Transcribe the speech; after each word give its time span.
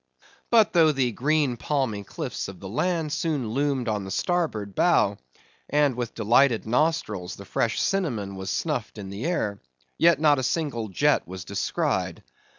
But 0.49 0.73
though 0.73 0.91
the 0.91 1.11
green 1.11 1.57
palmy 1.57 2.03
cliffs 2.03 2.47
of 2.47 2.59
the 2.59 2.67
land 2.67 3.13
soon 3.13 3.51
loomed 3.51 3.87
on 3.87 4.03
the 4.03 4.09
starboard 4.09 4.73
bow, 4.73 5.19
and 5.69 5.93
with 5.93 6.15
delighted 6.15 6.65
nostrils 6.65 7.35
the 7.35 7.45
fresh 7.45 7.79
cinnamon 7.79 8.35
was 8.35 8.49
snuffed 8.49 8.97
in 8.97 9.09
the 9.11 9.25
air, 9.25 9.61
yet 9.99 10.19
not 10.19 10.39
a 10.39 10.43
single 10.43 10.87
jet 10.87 11.27
was 11.27 11.45
descried. 11.45 12.23